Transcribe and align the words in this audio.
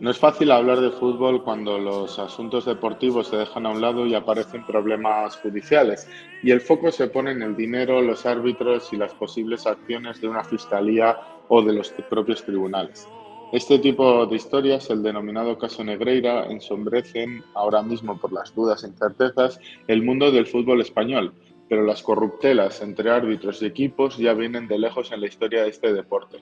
No 0.00 0.10
es 0.10 0.18
fácil 0.18 0.50
hablar 0.50 0.80
de 0.80 0.90
fútbol 0.90 1.44
cuando 1.44 1.78
los 1.78 2.18
asuntos 2.18 2.64
deportivos 2.64 3.28
se 3.28 3.36
dejan 3.36 3.66
a 3.66 3.68
un 3.68 3.82
lado 3.82 4.06
y 4.06 4.14
aparecen 4.14 4.64
problemas 4.64 5.36
judiciales 5.36 6.08
y 6.42 6.52
el 6.52 6.62
foco 6.62 6.90
se 6.90 7.08
pone 7.08 7.32
en 7.32 7.42
el 7.42 7.54
dinero, 7.54 8.00
los 8.00 8.24
árbitros 8.24 8.94
y 8.94 8.96
las 8.96 9.12
posibles 9.12 9.66
acciones 9.66 10.22
de 10.22 10.28
una 10.28 10.42
fiscalía 10.42 11.18
o 11.48 11.60
de 11.60 11.74
los 11.74 11.90
propios 12.08 12.42
tribunales. 12.42 13.06
Este 13.52 13.78
tipo 13.78 14.24
de 14.24 14.36
historias, 14.36 14.88
el 14.88 15.02
denominado 15.02 15.58
caso 15.58 15.84
Negreira, 15.84 16.46
ensombrecen 16.46 17.44
ahora 17.54 17.82
mismo 17.82 18.16
por 18.18 18.32
las 18.32 18.54
dudas 18.54 18.84
e 18.84 18.88
incertezas 18.88 19.60
el 19.86 20.02
mundo 20.02 20.32
del 20.32 20.46
fútbol 20.46 20.80
español, 20.80 21.34
pero 21.72 21.86
las 21.86 22.02
corruptelas 22.02 22.82
entre 22.82 23.08
árbitros 23.08 23.62
y 23.62 23.64
equipos 23.64 24.18
ya 24.18 24.34
vienen 24.34 24.68
de 24.68 24.78
lejos 24.78 25.10
en 25.10 25.22
la 25.22 25.26
historia 25.26 25.62
de 25.62 25.70
este 25.70 25.94
deporte. 25.94 26.36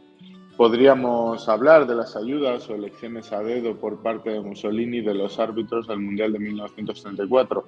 Podríamos 0.57 1.49
hablar 1.49 1.87
de 1.87 1.95
las 1.95 2.17
ayudas 2.17 2.69
o 2.69 2.75
elecciones 2.75 3.31
a 3.31 3.39
dedo 3.39 3.77
por 3.77 4.03
parte 4.03 4.31
de 4.31 4.41
Mussolini 4.41 5.03
de 5.03 5.15
los 5.15 5.39
árbitros 5.39 5.87
del 5.87 6.01
Mundial 6.01 6.33
de 6.33 6.41
1934, 6.41 7.65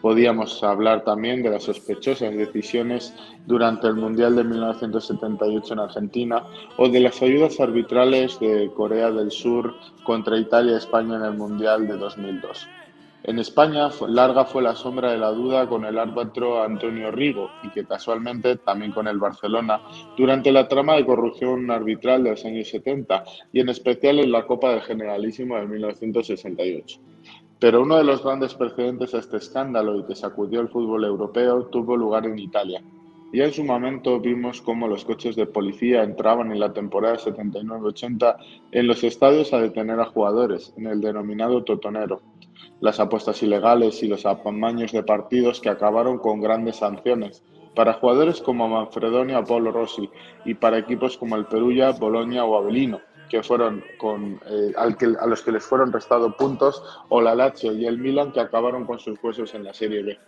Podíamos 0.00 0.64
hablar 0.64 1.04
también 1.04 1.44
de 1.44 1.50
las 1.50 1.62
sospechosas 1.62 2.34
decisiones 2.34 3.14
durante 3.46 3.86
el 3.86 3.94
Mundial 3.94 4.34
de 4.34 4.42
1978 4.42 5.74
en 5.74 5.78
Argentina 5.78 6.44
o 6.76 6.88
de 6.88 6.98
las 6.98 7.22
ayudas 7.22 7.60
arbitrales 7.60 8.40
de 8.40 8.68
Corea 8.74 9.12
del 9.12 9.30
Sur 9.30 9.74
contra 10.02 10.38
Italia 10.38 10.72
y 10.72 10.76
España 10.76 11.16
en 11.16 11.24
el 11.24 11.34
Mundial 11.34 11.86
de 11.86 11.98
2002. 11.98 12.66
En 13.24 13.38
España, 13.38 13.88
larga 14.08 14.44
fue 14.44 14.62
la 14.62 14.74
sombra 14.74 15.12
de 15.12 15.18
la 15.18 15.30
duda 15.30 15.68
con 15.68 15.84
el 15.84 15.96
árbitro 15.96 16.60
Antonio 16.60 17.12
Rigo 17.12 17.50
y 17.62 17.70
que 17.70 17.84
casualmente 17.84 18.56
también 18.56 18.90
con 18.90 19.06
el 19.06 19.18
Barcelona 19.18 19.80
durante 20.16 20.50
la 20.50 20.66
trama 20.66 20.96
de 20.96 21.06
corrupción 21.06 21.70
arbitral 21.70 22.24
de 22.24 22.30
los 22.30 22.44
años 22.44 22.68
70 22.68 23.22
y 23.52 23.60
en 23.60 23.68
especial 23.68 24.18
en 24.18 24.32
la 24.32 24.44
Copa 24.44 24.70
del 24.70 24.80
Generalísimo 24.80 25.56
de 25.56 25.68
1968. 25.68 27.00
Pero 27.60 27.82
uno 27.82 27.96
de 27.96 28.02
los 28.02 28.24
grandes 28.24 28.54
precedentes 28.54 29.14
a 29.14 29.18
este 29.18 29.36
escándalo 29.36 30.00
y 30.00 30.04
que 30.04 30.16
sacudió 30.16 30.60
el 30.60 30.68
fútbol 30.68 31.04
europeo 31.04 31.66
tuvo 31.66 31.96
lugar 31.96 32.26
en 32.26 32.40
Italia. 32.40 32.82
Ya 33.32 33.44
en 33.44 33.52
su 33.52 33.62
momento 33.62 34.18
vimos 34.18 34.60
cómo 34.60 34.88
los 34.88 35.04
coches 35.04 35.36
de 35.36 35.46
policía 35.46 36.02
entraban 36.02 36.50
en 36.50 36.58
la 36.58 36.72
temporada 36.72 37.18
79-80 37.18 38.36
en 38.72 38.86
los 38.88 39.04
estadios 39.04 39.52
a 39.52 39.60
detener 39.60 40.00
a 40.00 40.06
jugadores, 40.06 40.74
en 40.76 40.88
el 40.88 41.00
denominado 41.00 41.62
totonero. 41.62 42.20
Las 42.80 43.00
apuestas 43.00 43.42
ilegales 43.42 44.02
y 44.02 44.08
los 44.08 44.26
apamaños 44.26 44.92
de 44.92 45.02
partidos 45.02 45.60
que 45.60 45.70
acabaron 45.70 46.18
con 46.18 46.40
grandes 46.40 46.76
sanciones 46.76 47.42
para 47.74 47.94
jugadores 47.94 48.40
como 48.40 48.68
Manfredoni 48.68 49.34
o 49.34 49.44
Paolo 49.44 49.72
Rossi 49.72 50.10
y 50.44 50.54
para 50.54 50.78
equipos 50.78 51.16
como 51.16 51.36
el 51.36 51.46
Perugia, 51.46 51.92
Bolonia 51.92 52.44
o 52.44 52.56
Avellino 52.56 53.00
que 53.32 53.42
fueron 53.42 53.82
con, 53.96 54.38
eh, 54.46 54.74
a 54.76 55.26
los 55.26 55.40
que 55.40 55.52
les 55.52 55.64
fueron 55.64 55.90
restados 55.90 56.34
puntos, 56.34 56.82
o 57.08 57.22
la 57.22 57.34
Lazio 57.34 57.72
y 57.72 57.86
el 57.86 57.96
Milan, 57.96 58.30
que 58.30 58.40
acabaron 58.40 58.84
con 58.84 58.98
sus 58.98 59.18
huesos 59.24 59.54
en 59.54 59.64
la 59.64 59.72
Serie 59.72 60.02
B. 60.02 60.18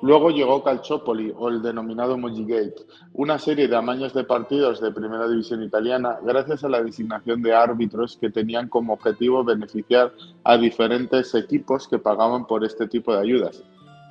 Luego 0.00 0.30
llegó 0.30 0.62
Calciopoli, 0.62 1.34
o 1.36 1.48
el 1.48 1.60
denominado 1.60 2.16
Gate, 2.16 2.86
una 3.14 3.38
serie 3.38 3.66
de 3.66 3.74
amaños 3.74 4.14
de 4.14 4.22
partidos 4.22 4.80
de 4.80 4.92
primera 4.92 5.28
división 5.28 5.62
italiana 5.62 6.18
gracias 6.22 6.62
a 6.62 6.68
la 6.68 6.82
designación 6.82 7.42
de 7.42 7.52
árbitros 7.52 8.16
que 8.16 8.30
tenían 8.30 8.68
como 8.68 8.92
objetivo 8.92 9.42
beneficiar 9.42 10.12
a 10.44 10.56
diferentes 10.56 11.34
equipos 11.34 11.88
que 11.88 11.98
pagaban 11.98 12.46
por 12.46 12.64
este 12.64 12.86
tipo 12.86 13.12
de 13.12 13.20
ayudas. 13.20 13.64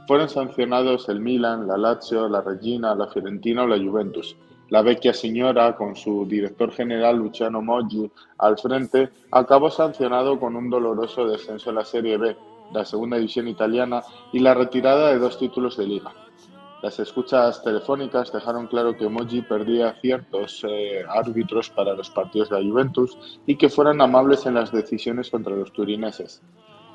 Fueron 0.08 0.28
sancionados 0.28 1.08
el 1.08 1.22
Milan, 1.22 1.68
la 1.68 1.78
Lazio, 1.78 2.28
la 2.28 2.42
Regina, 2.42 2.94
la 2.94 3.08
Fiorentina 3.08 3.64
o 3.64 3.68
la 3.68 3.78
Juventus. 3.78 4.36
La 4.70 4.82
vecchia 4.82 5.14
señora, 5.14 5.78
con 5.78 5.96
su 5.96 6.26
director 6.26 6.72
general 6.74 7.18
Luciano 7.18 7.62
Moggi 7.62 8.12
al 8.38 8.58
frente, 8.58 9.10
acabó 9.32 9.70
sancionado 9.70 10.38
con 10.38 10.58
un 10.58 10.70
doloroso 10.70 11.26
descenso 11.26 11.70
en 11.70 11.78
la 11.78 11.86
Serie 11.86 12.18
B, 12.18 12.36
la 12.72 12.86
segunda 12.86 13.18
división 13.18 13.48
italiana, 13.48 14.02
y 14.32 14.40
la 14.40 14.54
retirada 14.54 15.10
de 15.10 15.20
dos 15.20 15.38
títulos 15.38 15.78
de 15.78 15.88
liga. 15.88 16.14
Las 16.84 17.00
escuchas 17.00 17.64
telefónicas 17.64 18.32
dejaron 18.32 18.68
claro 18.68 18.96
que 18.96 19.10
Moggi 19.10 19.42
perdía 19.42 19.96
ciertos 20.00 20.64
eh, 20.70 21.04
árbitros 21.10 21.72
para 21.72 21.94
los 21.94 22.12
partidos 22.12 22.50
de 22.50 22.62
la 22.62 22.70
Juventus 22.70 23.18
y 23.48 23.56
que 23.56 23.70
fueran 23.70 24.00
amables 24.00 24.46
en 24.46 24.54
las 24.54 24.72
decisiones 24.72 25.32
contra 25.32 25.56
los 25.56 25.74
turineses. 25.74 26.44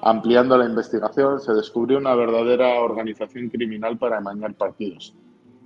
Ampliando 0.03 0.57
la 0.57 0.67
investigación, 0.67 1.41
se 1.41 1.53
descubrió 1.53 1.99
una 1.99 2.15
verdadera 2.15 2.81
organización 2.81 3.49
criminal 3.49 3.99
para 3.99 4.19
amañar 4.19 4.55
partidos. 4.55 5.15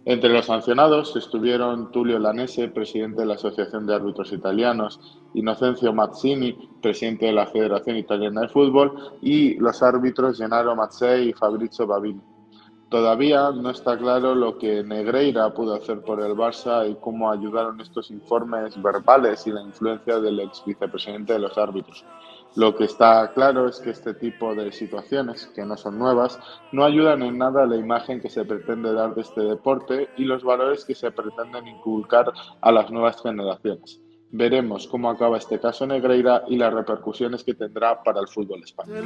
Entre 0.08 0.30
los 0.30 0.46
sancionados 0.46 1.16
estuvieron 1.16 1.90
Tulio 1.90 2.20
Lanese, 2.20 2.68
presidente 2.68 3.22
de 3.22 3.26
la 3.26 3.34
Asociación 3.34 3.88
de 3.88 3.96
Árbitros 3.96 4.32
Italianos, 4.32 5.00
Inocencio 5.34 5.92
Mazzini, 5.92 6.52
presidente 6.80 7.26
de 7.26 7.32
la 7.32 7.48
Federación 7.48 7.96
Italiana 7.96 8.42
de 8.42 8.48
Fútbol, 8.48 9.18
y 9.20 9.54
los 9.54 9.82
árbitros 9.82 10.38
Gennaro 10.38 10.76
Mazzei 10.76 11.30
y 11.30 11.32
Fabrizio 11.32 11.88
Babini. 11.88 12.20
Todavía 12.88 13.50
no 13.50 13.70
está 13.70 13.98
claro 13.98 14.36
lo 14.36 14.58
que 14.58 14.84
Negreira 14.84 15.52
pudo 15.52 15.74
hacer 15.74 16.02
por 16.02 16.20
el 16.20 16.34
Barça 16.34 16.88
y 16.88 16.94
cómo 16.94 17.32
ayudaron 17.32 17.80
estos 17.80 18.12
informes 18.12 18.80
verbales 18.80 19.44
y 19.48 19.50
la 19.50 19.60
influencia 19.62 20.20
del 20.20 20.38
ex 20.38 20.62
vicepresidente 20.64 21.32
de 21.32 21.40
los 21.40 21.58
árbitros. 21.58 22.04
Lo 22.54 22.76
que 22.76 22.84
está 22.84 23.32
claro 23.34 23.68
es 23.68 23.80
que 23.80 23.90
este 23.90 24.14
tipo 24.14 24.54
de 24.54 24.70
situaciones, 24.70 25.48
que 25.48 25.64
no 25.64 25.76
son 25.76 25.98
nuevas, 25.98 26.38
no 26.70 26.84
ayudan 26.84 27.22
en 27.22 27.38
nada 27.38 27.64
a 27.64 27.66
la 27.66 27.76
imagen 27.76 28.20
que 28.20 28.30
se 28.30 28.44
pretende 28.44 28.92
dar 28.92 29.16
de 29.16 29.22
este 29.22 29.40
deporte 29.40 30.08
y 30.16 30.24
los 30.24 30.44
valores 30.44 30.84
que 30.84 30.94
se 30.94 31.10
pretenden 31.10 31.66
inculcar 31.66 32.32
a 32.60 32.70
las 32.70 32.88
nuevas 32.92 33.20
generaciones. 33.20 34.00
Veremos 34.32 34.86
cómo 34.88 35.08
acaba 35.08 35.38
este 35.38 35.58
caso 35.60 35.86
Negreira 35.86 36.42
y 36.48 36.56
las 36.56 36.72
repercusiones 36.72 37.44
que 37.44 37.54
tendrá 37.54 38.02
para 38.02 38.20
el 38.20 38.28
fútbol 38.28 38.62
español. 38.62 38.96